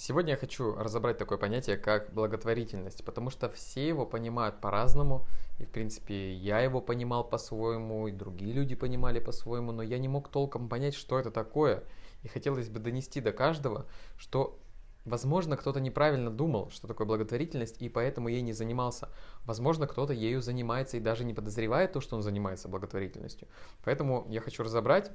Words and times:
Сегодня 0.00 0.34
я 0.34 0.36
хочу 0.36 0.76
разобрать 0.76 1.18
такое 1.18 1.38
понятие, 1.38 1.76
как 1.76 2.14
благотворительность, 2.14 3.04
потому 3.04 3.30
что 3.30 3.50
все 3.50 3.88
его 3.88 4.06
понимают 4.06 4.60
по-разному, 4.60 5.26
и, 5.58 5.64
в 5.64 5.70
принципе, 5.70 6.34
я 6.34 6.60
его 6.60 6.80
понимал 6.80 7.28
по-своему, 7.28 8.06
и 8.06 8.12
другие 8.12 8.52
люди 8.52 8.76
понимали 8.76 9.18
по-своему, 9.18 9.72
но 9.72 9.82
я 9.82 9.98
не 9.98 10.06
мог 10.06 10.28
толком 10.28 10.68
понять, 10.68 10.94
что 10.94 11.18
это 11.18 11.32
такое, 11.32 11.82
и 12.22 12.28
хотелось 12.28 12.68
бы 12.68 12.78
донести 12.78 13.20
до 13.20 13.32
каждого, 13.32 13.86
что 14.16 14.60
Возможно, 15.04 15.56
кто-то 15.56 15.80
неправильно 15.80 16.30
думал, 16.30 16.70
что 16.70 16.86
такое 16.86 17.06
благотворительность, 17.06 17.80
и 17.80 17.88
поэтому 17.88 18.28
ей 18.28 18.42
не 18.42 18.52
занимался. 18.52 19.08
Возможно, 19.46 19.86
кто-то 19.86 20.12
ею 20.12 20.42
занимается 20.42 20.98
и 20.98 21.00
даже 21.00 21.24
не 21.24 21.32
подозревает 21.32 21.92
то, 21.92 22.02
что 22.02 22.16
он 22.16 22.22
занимается 22.22 22.68
благотворительностью. 22.68 23.48
Поэтому 23.84 24.26
я 24.28 24.42
хочу 24.42 24.62
разобрать, 24.62 25.10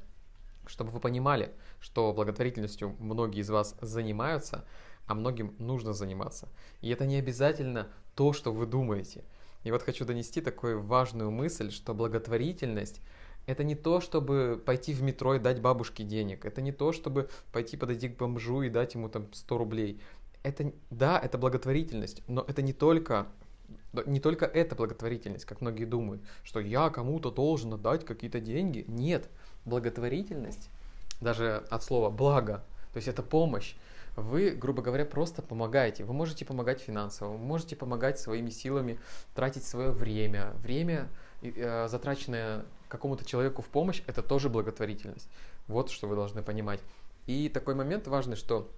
чтобы 0.66 0.92
вы 0.92 1.00
понимали, 1.00 1.52
что 1.80 2.14
благотворительностью 2.14 2.96
многие 3.00 3.42
из 3.42 3.50
вас 3.50 3.76
занимаются, 3.82 4.66
а 5.06 5.16
многим 5.16 5.56
нужно 5.60 5.94
заниматься. 5.94 6.50
И 6.82 6.90
это 6.90 7.06
не 7.06 7.18
обязательно 7.18 7.90
то, 8.16 8.34
что 8.34 8.52
вы 8.52 8.66
думаете. 8.66 9.24
И 9.64 9.72
вот 9.72 9.84
хочу 9.84 10.06
донести 10.06 10.42
такую 10.42 10.82
важную 10.82 11.32
мысль, 11.32 11.72
что 11.72 11.94
благотворительность 11.94 13.02
это 13.46 13.64
не 13.64 13.76
то, 13.76 14.00
чтобы 14.00 14.62
пойти 14.66 14.94
в 14.94 15.02
метро 15.02 15.36
и 15.36 15.40
дать 15.40 15.62
бабушке 15.62 16.04
денег. 16.04 16.46
Это 16.46 16.62
не 16.62 16.72
то, 16.72 16.92
чтобы 16.94 17.30
пойти 17.52 17.76
подойти 17.76 18.10
к 18.10 18.18
бомжу 18.18 18.62
и 18.62 18.70
дать 18.70 18.94
ему 18.94 19.10
там 19.10 19.28
100 19.34 19.58
рублей. 19.58 20.02
Это, 20.44 20.74
да, 20.90 21.20
это 21.20 21.38
благотворительность, 21.38 22.22
но 22.28 22.44
это 22.48 22.62
не 22.62 22.74
только 22.74 23.28
не 24.06 24.20
только 24.20 24.46
эта 24.46 24.76
благотворительность, 24.76 25.46
как 25.46 25.62
многие 25.62 25.86
думают, 25.86 26.22
что 26.44 26.60
я 26.60 26.90
кому-то 26.90 27.32
должен 27.32 27.74
отдать 27.74 28.06
какие-то 28.06 28.40
деньги. 28.40 28.86
Нет, 28.88 29.30
благотворительность, 29.66 30.70
даже 31.22 31.64
от 31.70 31.84
слова 31.84 32.10
благо, 32.10 32.64
то 32.92 32.98
есть 32.98 33.08
это 33.08 33.24
помощь. 33.24 33.76
Вы, 34.16 34.52
грубо 34.52 34.84
говоря, 34.84 35.06
просто 35.06 35.42
помогаете. 35.42 36.04
Вы 36.04 36.14
можете 36.14 36.46
помогать 36.46 36.82
финансово, 36.82 37.32
вы 37.32 37.40
можете 37.40 37.76
помогать 37.76 38.20
своими 38.20 38.52
силами, 38.52 39.00
тратить 39.34 39.64
свое 39.64 39.90
время. 39.90 40.52
Время, 40.62 41.10
э, 41.42 41.88
затраченное 41.90 42.66
какому-то 42.90 43.26
человеку 43.26 43.64
в 43.64 43.68
помощь, 43.68 44.04
это 44.06 44.22
тоже 44.22 44.50
благотворительность. 44.50 45.28
Вот 45.68 45.90
что 45.90 46.08
вы 46.08 46.16
должны 46.16 46.44
понимать. 46.44 46.80
И 47.26 47.50
такой 47.50 47.74
момент 47.74 48.08
важный, 48.08 48.36
что 48.36 48.70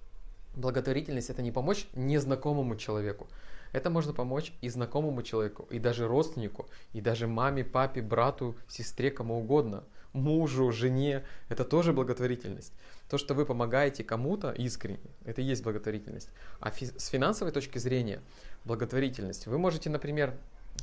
благотворительность 0.54 1.28
это 1.28 1.42
не 1.42 1.52
помочь 1.52 1.86
незнакомому 1.94 2.76
человеку. 2.76 3.26
Это 3.72 3.90
можно 3.90 4.12
помочь 4.12 4.52
и 4.60 4.68
знакомому 4.68 5.22
человеку, 5.22 5.66
и 5.70 5.78
даже 5.78 6.06
родственнику, 6.06 6.66
и 6.92 7.00
даже 7.00 7.26
маме, 7.26 7.64
папе, 7.64 8.02
брату, 8.02 8.56
сестре, 8.68 9.10
кому 9.10 9.38
угодно– 9.38 9.84
мужу, 10.16 10.72
жене, 10.72 11.24
это 11.48 11.64
тоже 11.64 11.92
благотворительность. 11.92 12.72
То, 13.08 13.18
что 13.18 13.34
вы 13.34 13.46
помогаете 13.46 14.02
кому-то 14.02 14.50
искренне, 14.50 14.98
это 15.24 15.42
и 15.42 15.44
есть 15.44 15.62
благотворительность. 15.62 16.30
А 16.58 16.70
фи- 16.70 16.98
с 16.98 17.06
финансовой 17.08 17.52
точки 17.52 17.78
зрения, 17.78 18.20
благотворительность, 18.64 19.46
вы 19.46 19.58
можете, 19.58 19.90
например, 19.90 20.34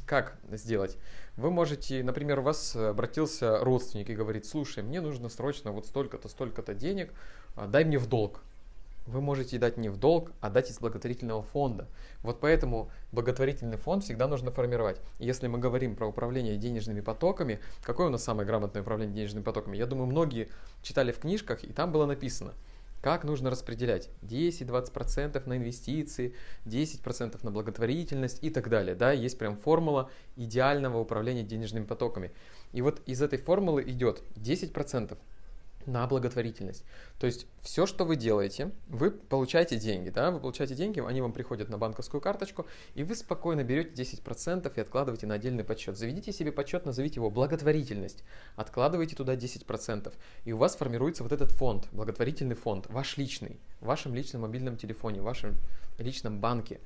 как 0.05 0.37
сделать? 0.51 0.97
Вы 1.35 1.51
можете, 1.51 2.03
например, 2.03 2.39
у 2.39 2.43
вас 2.43 2.75
обратился 2.75 3.59
родственник 3.59 4.09
и 4.09 4.15
говорит, 4.15 4.45
слушай, 4.45 4.83
мне 4.83 5.01
нужно 5.01 5.29
срочно 5.29 5.71
вот 5.71 5.85
столько-то, 5.85 6.29
столько-то 6.29 6.73
денег, 6.73 7.11
а, 7.55 7.67
дай 7.67 7.83
мне 7.83 7.97
в 7.97 8.07
долг 8.07 8.41
вы 9.05 9.21
можете 9.21 9.57
дать 9.57 9.77
не 9.77 9.89
в 9.89 9.97
долг, 9.97 10.31
а 10.39 10.49
дать 10.49 10.69
из 10.69 10.79
благотворительного 10.79 11.43
фонда. 11.43 11.87
Вот 12.21 12.39
поэтому 12.39 12.89
благотворительный 13.11 13.77
фонд 13.77 14.03
всегда 14.03 14.27
нужно 14.27 14.51
формировать. 14.51 15.01
если 15.19 15.47
мы 15.47 15.59
говорим 15.59 15.95
про 15.95 16.07
управление 16.07 16.57
денежными 16.57 17.01
потоками, 17.01 17.59
какое 17.81 18.07
у 18.07 18.09
нас 18.09 18.23
самое 18.23 18.47
грамотное 18.47 18.81
управление 18.81 19.15
денежными 19.15 19.43
потоками? 19.43 19.77
Я 19.77 19.85
думаю, 19.85 20.07
многие 20.07 20.49
читали 20.81 21.11
в 21.11 21.19
книжках, 21.19 21.63
и 21.63 21.73
там 21.73 21.91
было 21.91 22.05
написано, 22.05 22.53
как 23.01 23.25
нужно 23.25 23.49
распределять 23.49 24.09
10-20% 24.21 25.45
на 25.45 25.57
инвестиции, 25.57 26.33
10% 26.65 27.38
на 27.43 27.51
благотворительность 27.51 28.41
и 28.41 28.49
так 28.49 28.69
далее. 28.69 28.95
Да, 28.95 29.11
есть 29.11 29.38
прям 29.38 29.57
формула 29.57 30.09
идеального 30.38 30.99
управления 30.99 31.43
денежными 31.43 31.83
потоками. 31.83 32.31
И 32.71 32.81
вот 32.81 33.01
из 33.05 33.22
этой 33.22 33.39
формулы 33.39 33.83
идет 33.83 34.23
10% 34.38 35.17
на 35.88 36.07
благотворительность. 36.07 36.83
То 37.19 37.25
есть 37.25 37.47
все, 37.61 37.85
что 37.85 38.05
вы 38.05 38.16
делаете, 38.16 38.71
вы 38.88 39.11
получаете 39.11 39.77
деньги, 39.77 40.09
да, 40.09 40.31
вы 40.31 40.39
получаете 40.39 40.75
деньги, 40.75 40.99
они 41.05 41.21
вам 41.21 41.33
приходят 41.33 41.69
на 41.69 41.77
банковскую 41.77 42.21
карточку, 42.21 42.66
и 42.95 43.03
вы 43.03 43.16
спокойно 43.16 43.63
берете 43.63 44.03
10% 44.03 44.72
и 44.75 44.81
откладываете 44.81 45.27
на 45.27 45.35
отдельный 45.35 45.63
подсчет. 45.63 45.97
Заведите 45.97 46.31
себе 46.31 46.51
подсчет, 46.51 46.85
назовите 46.85 47.16
его 47.16 47.29
благотворительность, 47.29 48.23
откладывайте 48.55 49.16
туда 49.16 49.35
10%, 49.35 50.13
и 50.45 50.51
у 50.51 50.57
вас 50.57 50.75
формируется 50.75 51.23
вот 51.23 51.31
этот 51.31 51.51
фонд, 51.51 51.88
благотворительный 51.91 52.55
фонд, 52.55 52.88
ваш 52.89 53.17
личный, 53.17 53.59
в 53.79 53.85
вашем 53.85 54.13
личном 54.16 54.43
мобильном 54.43 54.77
телефоне, 54.77 55.22
в 55.22 55.25
вашем 55.25 55.55
личном 55.97 56.39
банке. 56.39 56.79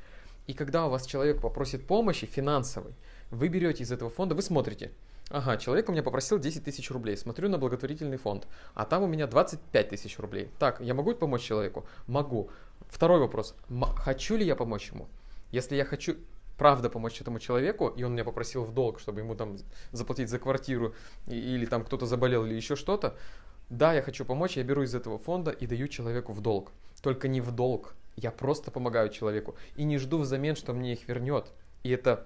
И 0.48 0.54
когда 0.54 0.88
у 0.88 0.90
вас 0.90 1.06
человек 1.06 1.42
попросит 1.42 1.86
помощи 1.86 2.26
финансовой, 2.26 2.94
вы 3.32 3.50
берете 3.50 3.84
из 3.84 3.92
этого 3.92 4.10
фонда, 4.10 4.36
вы 4.36 4.42
смотрите– 4.42 4.92
Ага, 5.30 5.58
человек 5.58 5.90
у 5.90 5.92
меня 5.92 6.04
попросил 6.04 6.40
10 6.40 6.64
тысяч 6.64 6.90
рублей. 6.90 7.18
Смотрю 7.18 7.50
на 7.50 7.58
благотворительный 7.58 8.18
фонд. 8.18 8.48
А 8.74 8.86
там 8.86 9.04
у 9.04 9.08
меня 9.08 9.28
25 9.28 9.90
тысяч 9.90 10.18
рублей. 10.20 10.50
Так, 10.58 10.80
я 10.80 10.94
могу 10.94 11.14
помочь 11.16 11.42
человеку? 11.42 11.86
Могу. 12.08 12.50
Второй 12.90 13.20
вопрос. 13.20 13.54
М- 13.70 13.84
хочу 13.96 14.38
ли 14.38 14.46
я 14.46 14.56
помочь 14.56 14.90
ему? 14.92 15.10
Если 15.52 15.76
я 15.76 15.84
хочу 15.84 16.16
правда 16.58 16.90
помочь 16.90 17.20
этому 17.20 17.40
человеку, 17.40 17.90
и 17.90 18.04
он 18.04 18.14
меня 18.14 18.24
попросил 18.24 18.64
в 18.64 18.74
долг, 18.74 19.00
чтобы 19.00 19.20
ему 19.20 19.36
там 19.36 19.58
заплатить 19.92 20.30
за 20.30 20.40
квартиру, 20.40 20.96
или 21.28 21.66
там 21.66 21.84
кто-то 21.84 22.06
заболел, 22.06 22.46
или 22.46 22.56
еще 22.56 22.76
что-то, 22.76 23.16
да, 23.70 23.94
я 23.94 24.02
хочу 24.02 24.24
помочь, 24.24 24.56
я 24.56 24.64
беру 24.64 24.84
из 24.84 24.96
этого 24.96 25.18
фонда 25.20 25.52
и 25.52 25.68
даю 25.68 25.90
человеку 25.90 26.32
в 26.32 26.40
долг. 26.40 26.72
Только 27.02 27.28
не 27.28 27.42
в 27.42 27.52
долг. 27.52 27.96
Я 28.16 28.32
просто 28.32 28.72
помогаю 28.72 29.10
человеку. 29.10 29.56
И 29.76 29.84
не 29.84 29.98
жду 29.98 30.20
взамен, 30.20 30.56
что 30.56 30.74
мне 30.74 30.94
их 30.94 31.08
вернет. 31.08 31.52
И 31.84 31.90
это 31.90 32.26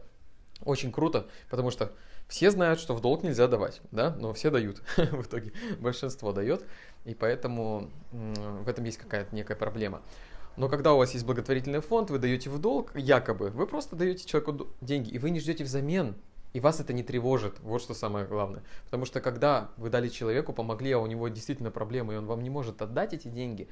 очень 0.64 0.92
круто, 0.92 1.28
потому 1.50 1.72
что 1.72 1.92
все 2.32 2.50
знают, 2.50 2.80
что 2.80 2.96
в 2.96 3.02
долг 3.02 3.24
нельзя 3.24 3.48
давать, 3.48 3.82
да, 3.92 4.16
но 4.18 4.32
все 4.32 4.50
дают 4.50 4.82
в 4.96 5.22
итоге, 5.22 5.52
большинство 5.80 6.32
дает, 6.32 6.64
и 7.04 7.14
поэтому 7.14 7.90
в 8.12 8.70
этом 8.70 8.86
есть 8.86 8.98
какая-то 8.98 9.36
некая 9.36 9.56
проблема. 9.56 10.02
Но 10.56 10.70
когда 10.70 10.94
у 10.94 10.98
вас 10.98 11.12
есть 11.12 11.26
благотворительный 11.26 11.82
фонд, 11.82 12.10
вы 12.10 12.20
даете 12.20 12.50
в 12.50 12.58
долг, 12.58 12.92
якобы, 12.96 13.50
вы 13.50 13.68
просто 13.68 13.98
даете 13.98 14.26
человеку 14.26 14.68
деньги, 14.80 15.10
и 15.10 15.20
вы 15.20 15.30
не 15.30 15.42
ждете 15.42 15.66
взамен, 15.66 16.16
и 16.54 16.62
вас 16.62 16.80
это 16.80 16.94
не 16.94 17.04
тревожит, 17.04 17.60
вот 17.60 17.82
что 17.82 17.94
самое 17.94 18.26
главное. 18.26 18.64
Потому 18.86 19.04
что 19.04 19.20
когда 19.20 19.70
вы 19.76 19.90
дали 19.90 20.08
человеку, 20.08 20.54
помогли, 20.54 20.94
а 20.94 21.00
у 21.00 21.08
него 21.08 21.28
действительно 21.28 21.70
проблемы, 21.70 22.14
и 22.14 22.18
он 22.18 22.28
вам 22.28 22.44
не 22.44 22.50
может 22.50 22.82
отдать 22.82 23.14
эти 23.14 23.28
деньги, 23.28 23.68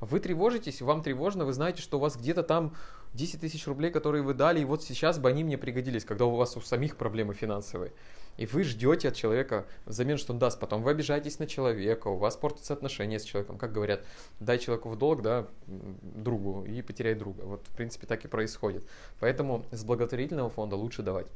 вы 0.00 0.20
тревожитесь, 0.20 0.82
вам 0.82 1.02
тревожно, 1.02 1.44
вы 1.44 1.52
знаете, 1.52 1.82
что 1.82 1.98
у 1.98 2.00
вас 2.00 2.16
где-то 2.16 2.42
там 2.42 2.74
10 3.14 3.40
тысяч 3.40 3.66
рублей, 3.66 3.90
которые 3.90 4.22
вы 4.22 4.34
дали, 4.34 4.60
и 4.60 4.64
вот 4.64 4.82
сейчас 4.82 5.18
бы 5.18 5.28
они 5.28 5.44
мне 5.44 5.56
пригодились, 5.56 6.04
когда 6.04 6.26
у 6.26 6.34
вас 6.36 6.56
у 6.56 6.60
самих 6.60 6.96
проблемы 6.96 7.34
финансовые. 7.34 7.92
И 8.36 8.44
вы 8.44 8.64
ждете 8.64 9.08
от 9.08 9.14
человека 9.14 9.66
взамен, 9.86 10.18
что 10.18 10.34
он 10.34 10.38
даст. 10.38 10.60
Потом 10.60 10.82
вы 10.82 10.90
обижаетесь 10.90 11.38
на 11.38 11.46
человека, 11.46 12.08
у 12.08 12.16
вас 12.16 12.36
портятся 12.36 12.74
отношения 12.74 13.18
с 13.18 13.24
человеком. 13.24 13.56
Как 13.56 13.72
говорят, 13.72 14.04
дай 14.40 14.58
человеку 14.58 14.90
в 14.90 14.96
долг, 14.96 15.22
да, 15.22 15.46
другу, 15.66 16.64
и 16.66 16.82
потеряй 16.82 17.14
друга. 17.14 17.42
Вот, 17.42 17.66
в 17.66 17.74
принципе, 17.74 18.06
так 18.06 18.24
и 18.24 18.28
происходит. 18.28 18.86
Поэтому 19.20 19.64
с 19.70 19.84
благотворительного 19.84 20.50
фонда 20.50 20.76
лучше 20.76 21.02
давать. 21.02 21.28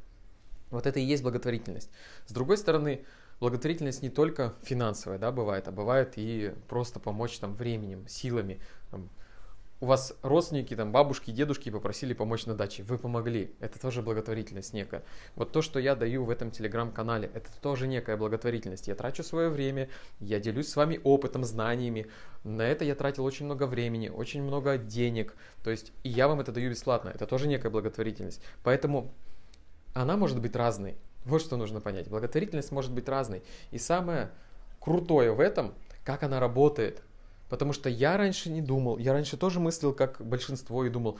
Вот 0.70 0.86
это 0.86 1.00
и 1.00 1.02
есть 1.02 1.22
благотворительность. 1.22 1.90
С 2.26 2.32
другой 2.32 2.58
стороны, 2.58 3.04
благотворительность 3.40 4.02
не 4.02 4.10
только 4.10 4.54
финансовая, 4.62 5.18
да, 5.18 5.32
бывает, 5.32 5.66
а 5.66 5.72
бывает 5.72 6.12
и 6.16 6.52
просто 6.68 7.00
помочь 7.00 7.38
там 7.38 7.54
временем, 7.54 8.06
силами. 8.06 8.60
Там, 8.90 9.08
у 9.80 9.86
вас 9.86 10.14
родственники, 10.22 10.76
там, 10.76 10.92
бабушки, 10.92 11.30
дедушки 11.30 11.70
попросили 11.70 12.12
помочь 12.12 12.44
на 12.44 12.54
даче, 12.54 12.82
вы 12.82 12.98
помогли, 12.98 13.54
это 13.60 13.80
тоже 13.80 14.02
благотворительность 14.02 14.74
некая. 14.74 15.02
Вот 15.36 15.52
то, 15.52 15.62
что 15.62 15.78
я 15.78 15.94
даю 15.94 16.24
в 16.24 16.30
этом 16.30 16.50
телеграм-канале, 16.50 17.30
это 17.32 17.48
тоже 17.62 17.86
некая 17.86 18.18
благотворительность. 18.18 18.88
Я 18.88 18.94
трачу 18.94 19.22
свое 19.22 19.48
время, 19.48 19.88
я 20.20 20.38
делюсь 20.38 20.68
с 20.68 20.76
вами 20.76 21.00
опытом, 21.02 21.44
знаниями, 21.44 22.08
на 22.44 22.60
это 22.60 22.84
я 22.84 22.94
тратил 22.94 23.24
очень 23.24 23.46
много 23.46 23.66
времени, 23.66 24.10
очень 24.10 24.42
много 24.42 24.76
денег, 24.76 25.34
то 25.64 25.70
есть 25.70 25.92
и 26.02 26.10
я 26.10 26.28
вам 26.28 26.40
это 26.40 26.52
даю 26.52 26.68
бесплатно, 26.68 27.08
это 27.08 27.26
тоже 27.26 27.48
некая 27.48 27.70
благотворительность. 27.70 28.42
Поэтому 28.62 29.10
она 29.94 30.18
может 30.18 30.42
быть 30.42 30.54
разной. 30.54 30.98
Вот 31.24 31.42
что 31.42 31.56
нужно 31.56 31.80
понять. 31.80 32.08
Благотворительность 32.08 32.72
может 32.72 32.92
быть 32.92 33.08
разной. 33.08 33.42
И 33.70 33.78
самое 33.78 34.30
крутое 34.78 35.32
в 35.32 35.40
этом, 35.40 35.74
как 36.04 36.22
она 36.22 36.40
работает. 36.40 37.02
Потому 37.48 37.72
что 37.72 37.88
я 37.88 38.16
раньше 38.16 38.48
не 38.48 38.62
думал, 38.62 38.98
я 38.98 39.12
раньше 39.12 39.36
тоже 39.36 39.58
мыслил, 39.58 39.92
как 39.92 40.24
большинство, 40.24 40.84
и 40.84 40.88
думал, 40.88 41.18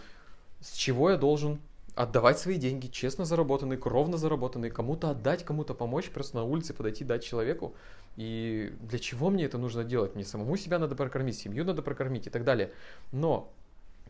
с 0.61 0.75
чего 0.75 1.11
я 1.11 1.17
должен 1.17 1.61
отдавать 1.97 2.39
свои 2.39 2.57
деньги, 2.57 2.87
честно 2.87 3.25
заработанные, 3.25 3.77
кровно 3.77 4.17
заработанные, 4.17 4.71
кому-то 4.71 5.11
отдать, 5.11 5.45
кому-то 5.45 5.75
помочь, 5.75 6.09
просто 6.11 6.37
на 6.37 6.45
улице 6.45 6.73
подойти, 6.73 7.05
дать 7.05 7.25
человеку. 7.25 7.75
И 8.17 8.73
для 8.81 8.99
чего 8.99 9.29
мне 9.29 9.45
это 9.45 9.59
нужно 9.59 9.83
делать? 9.83 10.15
Мне 10.15 10.25
самому 10.25 10.57
себя 10.57 10.79
надо 10.79 10.95
прокормить, 10.95 11.37
семью 11.37 11.65
надо 11.65 11.83
прокормить 11.83 12.27
и 12.27 12.31
так 12.31 12.45
далее. 12.45 12.71
Но 13.13 13.53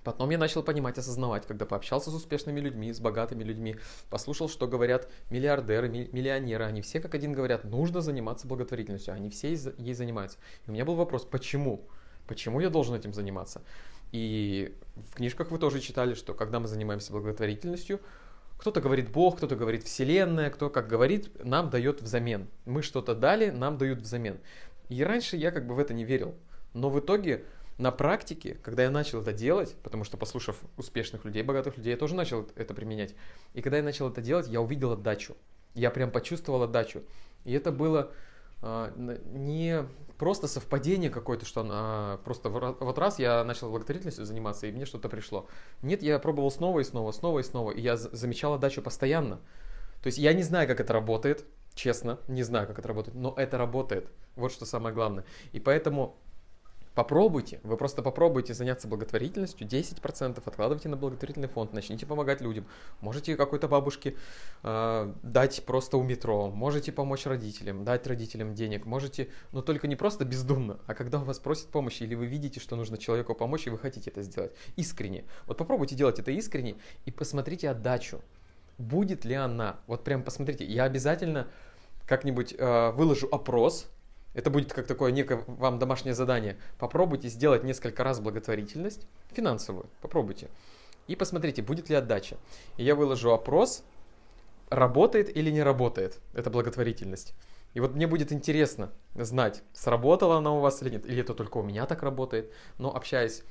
Потом 0.03 0.31
я 0.31 0.39
начал 0.39 0.63
понимать, 0.63 0.97
осознавать, 0.99 1.47
когда 1.47 1.67
пообщался 1.67 2.11
с 2.11 2.15
успешными 2.15 2.61
людьми, 2.61 2.93
с 2.93 3.01
богатыми 3.01 3.45
людьми, 3.45 3.77
послушал, 4.09 4.49
что 4.49 4.67
говорят 4.67 5.09
миллиардеры, 5.29 5.89
миллионеры, 5.89 6.65
они 6.65 6.81
все 6.81 7.01
как 7.01 7.15
один 7.15 7.33
говорят, 7.33 7.65
нужно 7.65 8.01
заниматься 8.01 8.47
благотворительностью, 8.47 9.13
они 9.15 9.29
все 9.29 9.55
ей 9.79 9.95
занимаются. 9.95 10.39
И 10.67 10.71
у 10.71 10.73
меня 10.73 10.85
был 10.85 10.95
вопрос, 10.95 11.25
почему? 11.25 11.87
Почему 12.27 12.61
я 12.61 12.71
должен 12.71 12.95
этим 12.95 13.13
заниматься? 13.13 13.63
И 14.13 14.77
в 14.97 15.17
книжках 15.17 15.51
вы 15.51 15.59
тоже 15.59 15.81
читали, 15.81 16.15
что 16.15 16.35
когда 16.35 16.61
мы 16.61 16.69
занимаемся 16.69 17.13
благотворительностью, 17.13 18.01
кто-то 18.57 18.81
говорит 18.81 19.11
Бог, 19.11 19.39
кто-то 19.39 19.57
говорит 19.57 19.85
Вселенная, 19.85 20.51
кто 20.51 20.69
как 20.69 20.87
говорит, 20.87 21.31
нам 21.45 21.71
дает 21.71 22.03
взамен. 22.03 22.49
Мы 22.67 22.83
что-то 22.83 23.15
дали, 23.15 23.51
нам 23.51 23.79
дают 23.79 24.01
взамен. 24.01 24.39
И 24.89 25.03
раньше 25.03 25.37
я 25.37 25.51
как 25.51 25.67
бы 25.67 25.75
в 25.75 25.79
это 25.79 25.95
не 25.95 26.05
верил. 26.05 26.35
Но 26.75 26.91
в 26.91 27.01
итоге 27.01 27.45
на 27.81 27.91
практике, 27.91 28.59
когда 28.63 28.83
я 28.83 28.91
начал 28.91 29.23
это 29.23 29.33
делать, 29.33 29.75
потому 29.83 30.05
что 30.05 30.19
послушав 30.19 30.57
успешных 30.77 31.25
людей, 31.25 31.43
богатых 31.43 31.79
людей, 31.79 31.93
я 31.93 31.97
тоже 31.97 32.15
начал 32.15 32.47
это 32.55 32.75
применять. 32.75 33.15
И 33.55 33.63
когда 33.63 33.79
я 33.79 33.83
начал 33.83 34.11
это 34.11 34.21
делать, 34.21 34.49
я 34.49 34.61
увидел 34.61 34.93
отдачу. 34.93 35.35
Я 35.75 35.91
прям 35.91 36.11
почувствовал 36.11 36.63
отдачу. 36.63 37.03
И 37.45 37.53
это 37.53 37.73
было 37.73 38.13
а, 38.61 38.93
не 38.97 39.85
просто 40.19 40.47
совпадение 40.47 41.09
какое-то, 41.09 41.47
что 41.47 41.63
она 41.63 42.21
просто 42.25 42.51
вот 42.51 42.99
раз 42.99 43.19
я 43.19 43.43
начал 43.45 43.71
благотворительностью 43.71 44.27
заниматься, 44.27 44.67
и 44.67 44.73
мне 44.73 44.85
что-то 44.85 45.09
пришло. 45.09 45.49
Нет, 45.81 46.03
я 46.03 46.19
пробовал 46.19 46.51
снова 46.51 46.81
и 46.81 46.85
снова, 46.85 47.13
снова 47.13 47.39
и 47.39 47.43
снова, 47.43 47.71
и 47.71 47.81
я 47.81 47.97
замечал 47.97 48.53
отдачу 48.53 48.83
постоянно. 48.83 49.37
То 50.03 50.09
есть 50.09 50.19
я 50.19 50.35
не 50.35 50.43
знаю, 50.43 50.69
как 50.69 50.81
это 50.81 50.93
работает, 50.93 51.47
честно, 51.75 52.19
не 52.29 52.43
знаю, 52.43 52.67
как 52.67 52.79
это 52.79 52.89
работает, 52.89 53.17
но 53.17 53.33
это 53.39 53.57
работает. 53.57 54.11
Вот 54.37 54.53
что 54.53 54.67
самое 54.67 54.95
главное. 54.95 55.25
И 55.53 55.61
поэтому 55.61 56.19
Попробуйте, 56.95 57.61
вы 57.63 57.77
просто 57.77 58.03
попробуйте 58.03 58.53
заняться 58.53 58.89
благотворительностью, 58.89 59.67
10% 59.67 60.43
откладывайте 60.45 60.89
на 60.89 60.97
благотворительный 60.97 61.47
фонд, 61.47 61.73
начните 61.73 62.05
помогать 62.05 62.41
людям. 62.41 62.67
Можете 63.01 63.37
какой-то 63.37 63.69
бабушке 63.69 64.17
э, 64.65 65.15
дать 65.23 65.65
просто 65.65 65.99
у 65.99 66.03
метро, 66.03 66.51
можете 66.51 66.91
помочь 66.91 67.27
родителям, 67.27 67.85
дать 67.85 68.09
родителям 68.09 68.55
денег, 68.55 68.87
можете, 68.87 69.29
но 69.53 69.63
только 69.63 69.87
не 69.87 69.95
просто 69.95 70.25
бездумно, 70.25 70.81
а 70.87 70.95
когда 70.95 71.21
у 71.21 71.25
вас 71.25 71.39
просят 71.39 71.69
помощи 71.69 72.03
или 72.03 72.17
вы 72.17 72.27
видите, 72.27 72.59
что 72.59 72.75
нужно 72.75 72.99
человеку 72.99 73.37
помочь 73.37 73.69
и 73.69 73.71
вы 73.71 73.79
хотите 73.79 74.11
это 74.11 74.23
сделать 74.23 74.53
искренне. 74.75 75.25
Вот 75.47 75.59
попробуйте 75.59 75.95
делать 75.95 76.19
это 76.19 76.33
искренне 76.33 76.75
и 77.05 77.13
посмотрите 77.13 77.71
отдачу. 77.71 78.21
Будет 78.79 79.25
ли 79.25 79.35
она? 79.35 79.79
Вот 79.87 80.03
прям 80.03 80.25
посмотрите, 80.25 80.65
я 80.65 80.85
обязательно 80.85 81.47
как-нибудь 82.09 82.53
э, 82.59 82.91
выложу 82.91 83.29
опрос, 83.31 83.87
это 84.35 84.51
будет 84.51 84.73
как 84.73 84.87
такое 84.87 85.13
некое 85.13 85.43
вам 85.47 85.79
домашнее 85.79 86.15
задание. 86.15 86.57
Попробуйте 86.79 87.29
сделать 87.29 87.65
несколько 87.65 88.05
раз 88.05 88.21
благотворительность, 88.21 89.07
финансовую, 89.33 89.87
попробуйте. 90.01 90.49
И 91.07 91.17
посмотрите, 91.17 91.63
будет 91.63 91.89
ли 91.89 91.97
отдача. 91.97 92.37
И 92.77 92.85
я 92.85 92.95
выложу 92.95 93.33
опрос, 93.33 93.83
работает 94.69 95.37
или 95.37 95.51
не 95.51 95.63
работает 95.63 96.21
эта 96.35 96.51
благотворительность. 96.51 97.35
И 97.75 97.81
вот 97.81 97.95
мне 97.95 98.07
будет 98.07 98.33
интересно 98.33 98.91
знать, 99.15 99.63
сработала 99.73 100.39
она 100.39 100.53
у 100.53 100.61
вас 100.61 100.83
или 100.83 100.91
нет, 100.91 101.07
или 101.07 101.21
это 101.21 101.35
только 101.35 101.59
у 101.59 101.63
меня 101.63 101.87
так 101.87 102.03
работает. 102.03 102.53
Но 102.79 102.95
общаясь 102.95 103.43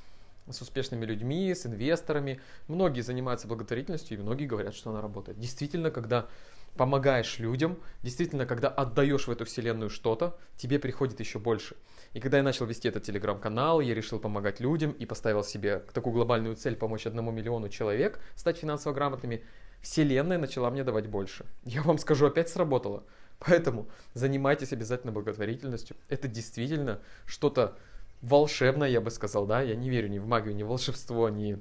с 0.48 0.60
успешными 0.62 1.04
людьми, 1.04 1.54
с 1.54 1.66
инвесторами, 1.66 2.40
многие 2.68 3.02
занимаются 3.02 3.48
благотворительностью, 3.48 4.18
и 4.18 4.20
многие 4.20 4.46
говорят, 4.46 4.74
что 4.74 4.90
она 4.90 5.00
работает. 5.00 5.38
Действительно, 5.38 5.90
когда 5.90 6.28
помогаешь 6.76 7.38
людям, 7.38 7.78
действительно, 8.02 8.46
когда 8.46 8.68
отдаешь 8.68 9.26
в 9.26 9.30
эту 9.30 9.44
вселенную 9.44 9.90
что-то, 9.90 10.38
тебе 10.56 10.78
приходит 10.78 11.20
еще 11.20 11.38
больше. 11.38 11.76
И 12.12 12.20
когда 12.20 12.38
я 12.38 12.42
начал 12.42 12.66
вести 12.66 12.88
этот 12.88 13.02
телеграм-канал, 13.02 13.80
я 13.80 13.94
решил 13.94 14.18
помогать 14.18 14.60
людям 14.60 14.92
и 14.92 15.06
поставил 15.06 15.44
себе 15.44 15.84
такую 15.92 16.14
глобальную 16.14 16.56
цель 16.56 16.76
помочь 16.76 17.06
одному 17.06 17.30
миллиону 17.30 17.68
человек 17.68 18.20
стать 18.34 18.58
финансово 18.58 18.92
грамотными, 18.92 19.44
вселенная 19.80 20.38
начала 20.38 20.70
мне 20.70 20.84
давать 20.84 21.06
больше. 21.06 21.44
Я 21.64 21.82
вам 21.82 21.98
скажу, 21.98 22.26
опять 22.26 22.48
сработало. 22.48 23.04
Поэтому 23.38 23.88
занимайтесь 24.12 24.72
обязательно 24.72 25.12
благотворительностью. 25.12 25.96
Это 26.08 26.28
действительно 26.28 27.00
что-то 27.24 27.78
волшебное, 28.22 28.88
я 28.88 29.00
бы 29.00 29.10
сказал, 29.10 29.46
да. 29.46 29.62
Я 29.62 29.76
не 29.76 29.90
верю 29.90 30.08
ни 30.08 30.18
в 30.18 30.26
магию, 30.26 30.54
ни 30.54 30.62
в 30.62 30.68
волшебство, 30.68 31.28
ни 31.28 31.58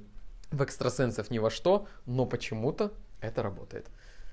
в 0.52 0.62
экстрасенсов, 0.64 1.30
ни 1.30 1.40
во 1.40 1.50
что, 1.50 1.88
но 2.06 2.26
почему-то 2.26 2.94
это 3.22 3.44
работает. 3.44 3.88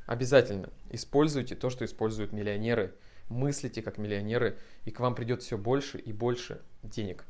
Обязательно 0.06 0.70
используйте 0.90 1.54
то, 1.54 1.70
что 1.70 1.84
используют 1.84 2.32
миллионеры. 2.32 2.94
Мыслите 3.28 3.82
как 3.82 3.98
миллионеры, 3.98 4.56
и 4.84 4.92
к 4.92 5.00
вам 5.00 5.16
придет 5.16 5.42
все 5.42 5.58
больше 5.58 5.98
и 5.98 6.12
больше 6.12 6.62
денег. 6.84 7.24